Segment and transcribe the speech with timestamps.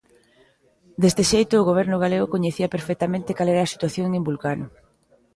[1.01, 4.65] Deste xeito, o Goberno galego coñecía perfectamente cal era a situación en Vulcano.